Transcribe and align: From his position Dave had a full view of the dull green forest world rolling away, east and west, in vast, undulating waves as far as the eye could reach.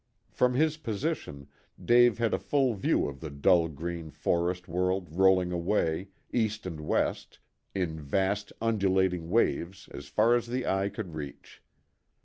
From 0.31 0.55
his 0.55 0.77
position 0.77 1.47
Dave 1.79 2.17
had 2.17 2.33
a 2.33 2.39
full 2.39 2.73
view 2.73 3.07
of 3.07 3.19
the 3.19 3.29
dull 3.29 3.67
green 3.67 4.09
forest 4.09 4.67
world 4.67 5.09
rolling 5.11 5.51
away, 5.51 6.07
east 6.33 6.65
and 6.65 6.79
west, 6.79 7.37
in 7.75 7.99
vast, 7.99 8.51
undulating 8.59 9.29
waves 9.29 9.87
as 9.93 10.07
far 10.07 10.33
as 10.33 10.47
the 10.47 10.65
eye 10.65 10.89
could 10.89 11.13
reach. 11.13 11.61